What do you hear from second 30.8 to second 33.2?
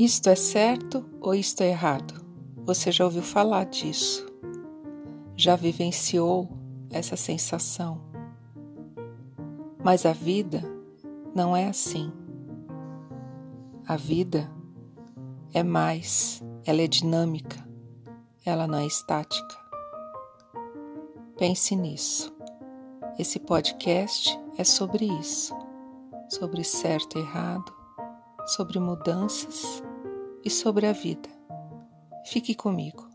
a vida. Fique comigo.